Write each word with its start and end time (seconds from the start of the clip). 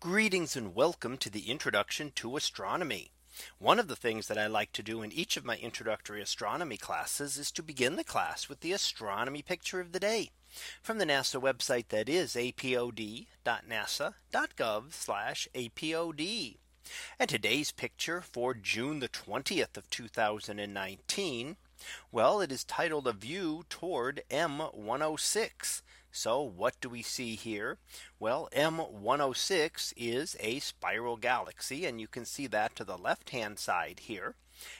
Greetings 0.00 0.54
and 0.54 0.76
welcome 0.76 1.16
to 1.18 1.28
the 1.28 1.50
introduction 1.50 2.12
to 2.14 2.36
astronomy. 2.36 3.10
One 3.58 3.80
of 3.80 3.88
the 3.88 3.96
things 3.96 4.28
that 4.28 4.38
I 4.38 4.46
like 4.46 4.70
to 4.74 4.82
do 4.82 5.02
in 5.02 5.10
each 5.10 5.36
of 5.36 5.44
my 5.44 5.56
introductory 5.56 6.22
astronomy 6.22 6.76
classes 6.76 7.36
is 7.36 7.50
to 7.50 7.64
begin 7.64 7.96
the 7.96 8.04
class 8.04 8.48
with 8.48 8.60
the 8.60 8.72
astronomy 8.72 9.42
picture 9.42 9.80
of 9.80 9.90
the 9.90 9.98
day 9.98 10.30
from 10.80 10.98
the 10.98 11.04
NASA 11.04 11.42
website 11.42 11.88
that 11.88 12.08
is 12.08 12.34
apod.nasa.gov 12.34 13.26
apod. 15.54 16.56
And 17.18 17.28
today's 17.28 17.72
picture 17.72 18.20
for 18.20 18.54
June 18.54 19.00
the 19.00 19.08
20th 19.08 19.76
of 19.76 19.90
2019. 19.90 21.56
Well, 22.12 22.40
it 22.40 22.52
is 22.52 22.62
titled 22.62 23.08
a 23.08 23.12
view 23.12 23.64
toward 23.68 24.22
M106. 24.30 25.82
So 26.10 26.42
what 26.42 26.80
do 26.80 26.88
we 26.88 27.02
see 27.02 27.36
here? 27.36 27.78
Well, 28.18 28.48
M106 28.54 29.92
is 29.96 30.36
a 30.40 30.58
spiral 30.60 31.16
galaxy 31.16 31.84
and 31.84 32.00
you 32.00 32.08
can 32.08 32.24
see 32.24 32.46
that 32.48 32.74
to 32.76 32.84
the 32.84 32.98
left 32.98 33.30
hand 33.30 33.58
side 33.58 34.00
here. 34.00 34.34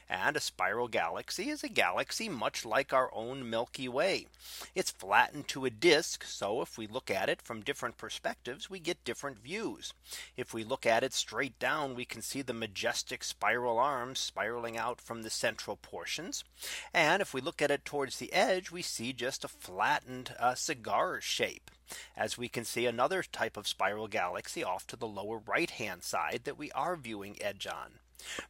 And 0.09 0.37
a 0.37 0.41
spiral 0.41 0.88
galaxy 0.88 1.50
is 1.50 1.62
a 1.62 1.68
galaxy 1.68 2.28
much 2.28 2.64
like 2.64 2.92
our 2.92 3.10
own 3.12 3.48
Milky 3.48 3.88
Way. 3.88 4.27
It's 4.74 4.91
flattened 4.91 5.48
to 5.48 5.64
a 5.64 5.70
disk. 5.70 6.24
So 6.24 6.62
if 6.62 6.78
we 6.78 6.87
look 6.87 7.10
at 7.10 7.28
it 7.28 7.42
from 7.42 7.62
different 7.62 7.98
perspectives, 7.98 8.70
we 8.70 8.78
get 8.78 9.04
different 9.04 9.38
views. 9.38 9.92
If 10.37 10.54
we 10.54 10.64
look 10.64 10.87
at 10.87 11.04
it 11.04 11.12
straight 11.12 11.59
down, 11.59 11.95
we 11.95 12.04
can 12.04 12.23
see 12.23 12.42
the 12.42 12.52
majestic 12.52 13.23
spiral 13.23 13.78
arms 13.78 14.18
spiraling 14.18 14.77
out 14.77 15.01
from 15.01 15.23
the 15.23 15.30
central 15.30 15.77
portions. 15.77 16.45
And 16.95 17.20
if 17.20 17.34
we 17.34 17.40
look 17.40 17.60
at 17.60 17.70
it 17.70 17.84
towards 17.84 18.18
the 18.18 18.32
edge, 18.32 18.70
we 18.70 18.82
see 18.82 19.12
just 19.12 19.45
a 19.45 19.48
flattened 19.48 20.34
uh, 20.38 20.54
cigar 20.54 21.20
shape. 21.20 21.70
As 22.16 22.37
we 22.37 22.48
can 22.48 22.65
see 22.65 22.87
another 22.87 23.23
type 23.23 23.56
of 23.56 23.66
spiral 23.66 24.09
galaxy 24.09 24.62
off 24.62 24.87
to 24.88 24.96
the 24.96 25.09
lower 25.09 25.38
right 25.38 25.70
hand 25.70 26.02
side 26.02 26.42
that 26.45 26.59
we 26.59 26.70
are 26.73 26.96
viewing 26.96 27.40
edge 27.40 27.66
on. 27.66 28.01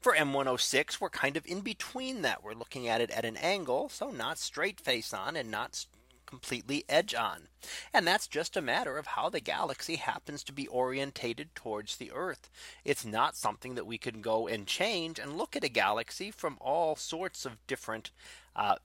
For 0.00 0.14
M106, 0.14 1.00
we're 1.00 1.10
kind 1.10 1.36
of 1.36 1.46
in 1.46 1.60
between 1.60 2.22
that. 2.22 2.42
We're 2.42 2.54
looking 2.54 2.88
at 2.88 3.00
it 3.00 3.10
at 3.10 3.24
an 3.24 3.36
angle. 3.36 3.88
So 3.88 4.10
not 4.10 4.38
straight 4.38 4.80
face 4.80 5.12
on 5.12 5.36
and 5.36 5.50
not 5.50 5.86
completely 6.28 6.84
edge 6.88 7.14
on. 7.14 7.48
And 7.92 8.06
that's 8.06 8.26
just 8.26 8.56
a 8.56 8.62
matter 8.62 8.98
of 8.98 9.06
how 9.06 9.30
the 9.30 9.40
galaxy 9.40 9.96
happens 9.96 10.44
to 10.44 10.52
be 10.52 10.66
orientated 10.68 11.54
towards 11.54 11.96
the 11.96 12.12
Earth. 12.12 12.50
It's 12.84 13.04
not 13.04 13.34
something 13.34 13.74
that 13.76 13.86
we 13.86 13.96
can 13.96 14.20
go 14.20 14.46
and 14.46 14.66
change 14.66 15.18
and 15.18 15.38
look 15.38 15.56
at 15.56 15.64
a 15.64 15.70
galaxy 15.70 16.30
from 16.30 16.58
all 16.60 16.96
sorts 16.96 17.46
of 17.46 17.66
different 17.66 18.10
uh, 18.54 18.76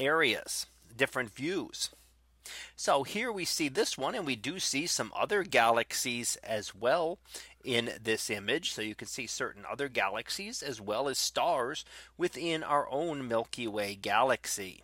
areas, 0.00 0.66
different 0.96 1.34
views. 1.34 1.90
So 2.76 3.02
here 3.02 3.32
we 3.32 3.44
see 3.44 3.68
this 3.68 3.96
one 3.98 4.14
and 4.14 4.26
we 4.26 4.36
do 4.36 4.58
see 4.58 4.86
some 4.86 5.12
other 5.14 5.42
galaxies 5.42 6.36
as 6.42 6.74
well 6.74 7.18
in 7.64 7.90
this 8.02 8.30
image. 8.30 8.72
So 8.72 8.82
you 8.82 8.94
can 8.94 9.08
see 9.08 9.26
certain 9.26 9.64
other 9.70 9.88
galaxies 9.88 10.62
as 10.62 10.80
well 10.80 11.08
as 11.08 11.18
stars 11.18 11.84
within 12.16 12.62
our 12.62 12.88
own 12.90 13.28
Milky 13.28 13.66
Way 13.66 13.94
galaxy. 13.94 14.82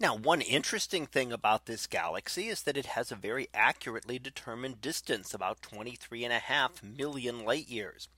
Now, 0.00 0.16
one 0.16 0.40
interesting 0.40 1.06
thing 1.06 1.32
about 1.32 1.66
this 1.66 1.86
galaxy 1.86 2.48
is 2.48 2.62
that 2.62 2.76
it 2.76 2.86
has 2.86 3.12
a 3.12 3.16
very 3.16 3.48
accurately 3.54 4.18
determined 4.18 4.80
distance 4.80 5.32
about 5.32 5.62
23 5.62 6.24
and 6.24 6.32
a 6.32 6.38
half 6.38 6.82
million 6.82 7.44
light 7.44 7.68
years 7.68 8.08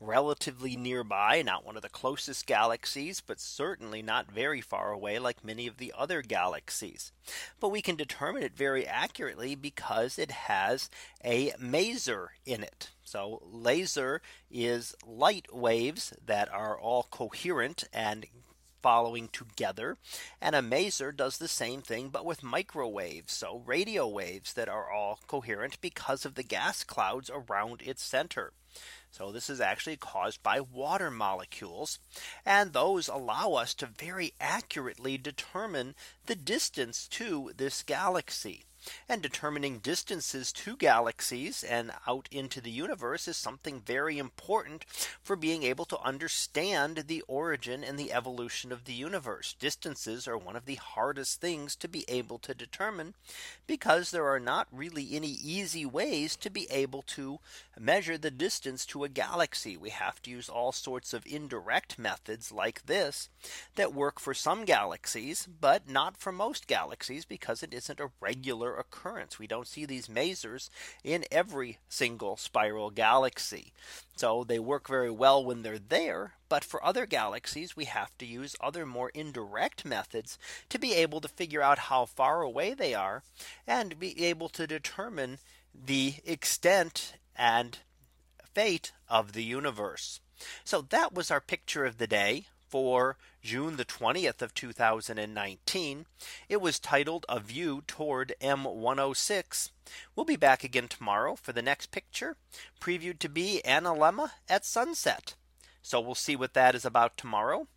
relatively 0.00 0.76
nearby, 0.76 1.42
not 1.42 1.64
one 1.64 1.76
of 1.76 1.82
the 1.82 1.88
closest 1.88 2.46
galaxies, 2.46 3.20
but 3.20 3.40
certainly 3.40 4.02
not 4.02 4.30
very 4.30 4.60
far 4.60 4.92
away 4.92 5.18
like 5.18 5.44
many 5.44 5.66
of 5.66 5.78
the 5.78 5.92
other 5.96 6.22
galaxies. 6.22 7.12
But 7.60 7.70
we 7.70 7.82
can 7.82 7.96
determine 7.96 8.42
it 8.42 8.56
very 8.56 8.86
accurately 8.86 9.54
because 9.54 10.18
it 10.18 10.30
has 10.30 10.90
a 11.24 11.50
maser 11.52 12.28
in 12.46 12.62
it. 12.62 12.90
So 13.02 13.42
laser 13.50 14.20
is 14.50 14.94
light 15.06 15.46
waves 15.52 16.12
that 16.24 16.52
are 16.52 16.78
all 16.78 17.06
coherent 17.10 17.84
and 17.92 18.26
following 18.80 19.28
together. 19.28 19.96
And 20.40 20.54
a 20.54 20.62
maser 20.62 21.14
does 21.14 21.38
the 21.38 21.48
same 21.48 21.82
thing, 21.82 22.08
but 22.08 22.24
with 22.24 22.42
microwaves. 22.42 23.32
So 23.32 23.62
radio 23.64 24.06
waves 24.06 24.52
that 24.54 24.68
are 24.68 24.90
all 24.90 25.20
coherent 25.26 25.80
because 25.80 26.24
of 26.24 26.34
the 26.34 26.42
gas 26.42 26.84
clouds 26.84 27.30
around 27.32 27.82
its 27.82 28.02
center. 28.02 28.52
So 29.10 29.32
this 29.32 29.48
is 29.48 29.60
actually 29.60 29.96
caused 29.96 30.42
by 30.42 30.60
water 30.60 31.10
molecules. 31.10 31.98
And 32.44 32.72
those 32.72 33.08
allow 33.08 33.54
us 33.54 33.74
to 33.74 33.86
very 33.86 34.34
accurately 34.40 35.18
determine 35.18 35.94
the 36.26 36.36
distance 36.36 37.08
to 37.08 37.52
this 37.56 37.82
galaxy. 37.82 38.67
And 39.08 39.22
determining 39.22 39.78
distances 39.78 40.52
to 40.52 40.76
galaxies 40.76 41.62
and 41.64 41.92
out 42.06 42.28
into 42.30 42.60
the 42.60 42.70
universe 42.70 43.28
is 43.28 43.36
something 43.36 43.80
very 43.80 44.18
important 44.18 44.84
for 45.22 45.36
being 45.36 45.62
able 45.62 45.84
to 45.86 46.00
understand 46.00 47.04
the 47.06 47.22
origin 47.28 47.84
and 47.84 47.98
the 47.98 48.12
evolution 48.12 48.72
of 48.72 48.84
the 48.84 48.92
universe. 48.92 49.54
Distances 49.58 50.26
are 50.28 50.38
one 50.38 50.56
of 50.56 50.64
the 50.64 50.76
hardest 50.76 51.40
things 51.40 51.76
to 51.76 51.88
be 51.88 52.04
able 52.08 52.38
to 52.38 52.54
determine 52.54 53.14
because 53.66 54.10
there 54.10 54.28
are 54.28 54.40
not 54.40 54.66
really 54.72 55.14
any 55.14 55.28
easy 55.28 55.84
ways 55.84 56.36
to 56.36 56.50
be 56.50 56.66
able 56.70 57.02
to 57.02 57.38
measure 57.78 58.18
the 58.18 58.30
distance 58.30 58.84
to 58.86 59.04
a 59.04 59.08
galaxy. 59.08 59.76
We 59.76 59.90
have 59.90 60.20
to 60.22 60.30
use 60.30 60.48
all 60.48 60.72
sorts 60.72 61.12
of 61.12 61.26
indirect 61.26 61.98
methods 61.98 62.50
like 62.50 62.86
this 62.86 63.28
that 63.76 63.94
work 63.94 64.18
for 64.20 64.34
some 64.34 64.64
galaxies, 64.64 65.46
but 65.60 65.88
not 65.88 66.16
for 66.16 66.32
most 66.32 66.66
galaxies 66.66 67.24
because 67.24 67.62
it 67.62 67.72
isn't 67.74 68.00
a 68.00 68.10
regular 68.20 68.77
occurrence. 68.78 69.38
We 69.38 69.46
don't 69.46 69.66
see 69.66 69.84
these 69.84 70.08
masers 70.08 70.70
in 71.04 71.24
every 71.30 71.78
single 71.88 72.36
spiral 72.36 72.90
galaxy. 72.90 73.72
So 74.16 74.44
they 74.44 74.58
work 74.58 74.88
very 74.88 75.10
well 75.10 75.44
when 75.44 75.62
they're 75.62 75.78
there. 75.78 76.34
But 76.48 76.64
for 76.64 76.84
other 76.84 77.06
galaxies, 77.06 77.76
we 77.76 77.84
have 77.84 78.16
to 78.18 78.26
use 78.26 78.56
other 78.60 78.86
more 78.86 79.10
indirect 79.10 79.84
methods 79.84 80.38
to 80.68 80.78
be 80.78 80.94
able 80.94 81.20
to 81.20 81.28
figure 81.28 81.62
out 81.62 81.78
how 81.78 82.06
far 82.06 82.42
away 82.42 82.74
they 82.74 82.94
are 82.94 83.22
and 83.66 83.98
be 83.98 84.24
able 84.24 84.48
to 84.50 84.66
determine 84.66 85.38
the 85.74 86.14
extent 86.24 87.14
and 87.36 87.78
fate 88.54 88.92
of 89.08 89.32
the 89.32 89.44
universe. 89.44 90.20
So 90.64 90.80
that 90.80 91.12
was 91.14 91.30
our 91.30 91.40
picture 91.40 91.84
of 91.84 91.98
the 91.98 92.06
day 92.06 92.46
for 92.68 93.16
June 93.42 93.76
the 93.76 93.84
20th 93.84 94.42
of 94.42 94.54
2019. 94.54 96.06
It 96.48 96.60
was 96.60 96.78
titled 96.78 97.24
a 97.28 97.40
view 97.40 97.82
toward 97.86 98.34
M106. 98.40 99.70
We'll 100.14 100.26
be 100.26 100.36
back 100.36 100.64
again 100.64 100.88
tomorrow 100.88 101.36
for 101.36 101.52
the 101.52 101.62
next 101.62 101.90
picture 101.90 102.36
previewed 102.80 103.18
to 103.20 103.28
be 103.28 103.62
Analemma 103.64 104.32
at 104.48 104.64
sunset. 104.64 105.34
So 105.82 106.00
we'll 106.00 106.14
see 106.14 106.36
what 106.36 106.54
that 106.54 106.74
is 106.74 106.84
about 106.84 107.16
tomorrow. 107.16 107.68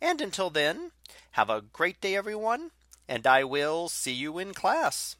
And 0.00 0.20
until 0.20 0.50
then, 0.50 0.90
have 1.32 1.50
a 1.50 1.62
great 1.62 2.00
day, 2.00 2.16
everyone. 2.16 2.72
And 3.08 3.26
I 3.26 3.44
will 3.44 3.88
see 3.88 4.12
you 4.12 4.38
in 4.38 4.54
class. 4.54 5.16